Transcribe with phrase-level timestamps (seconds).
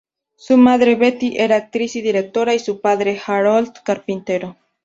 [0.35, 4.57] Su madre, Betty, era actriz y directora, y su padre, Harold, carpintero.